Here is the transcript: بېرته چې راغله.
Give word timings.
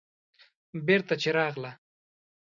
بېرته 0.85 1.15
چې 1.21 1.29
راغله. 1.37 1.71